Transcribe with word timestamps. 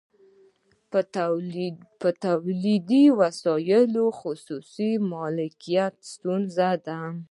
په 2.05 2.09
تولیدي 2.29 3.05
وسایلو 3.19 4.05
خصوصي 4.19 4.91
مالکیت 5.13 5.95
ستونزه 6.11 6.69
ده 6.85 6.99